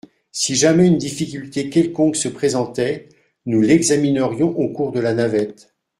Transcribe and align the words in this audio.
Si 0.31 0.55
jamais 0.55 0.87
une 0.87 0.97
difficulté 0.97 1.69
quelconque 1.69 2.15
se 2.15 2.27
présentait, 2.27 3.07
nous 3.45 3.61
l’examinerions 3.61 4.57
au 4.57 4.69
cours 4.69 4.91
de 4.91 4.99
la 4.99 5.13
navette. 5.13 5.75